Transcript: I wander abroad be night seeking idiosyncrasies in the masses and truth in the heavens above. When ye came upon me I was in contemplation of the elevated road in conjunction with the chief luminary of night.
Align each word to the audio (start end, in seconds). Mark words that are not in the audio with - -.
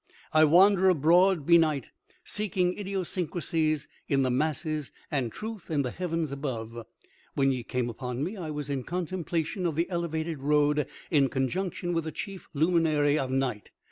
I 0.33 0.45
wander 0.45 0.89
abroad 0.89 1.45
be 1.45 1.59
night 1.59 1.85
seeking 2.23 2.73
idiosyncrasies 2.75 3.87
in 4.07 4.23
the 4.23 4.31
masses 4.31 4.91
and 5.11 5.31
truth 5.31 5.69
in 5.69 5.83
the 5.83 5.91
heavens 5.91 6.31
above. 6.31 6.87
When 7.35 7.51
ye 7.51 7.61
came 7.61 7.87
upon 7.87 8.23
me 8.23 8.35
I 8.35 8.49
was 8.49 8.67
in 8.67 8.83
contemplation 8.83 9.67
of 9.67 9.75
the 9.75 9.87
elevated 9.91 10.39
road 10.41 10.87
in 11.11 11.29
conjunction 11.29 11.93
with 11.93 12.05
the 12.05 12.11
chief 12.11 12.49
luminary 12.55 13.19
of 13.19 13.29
night. 13.29 13.69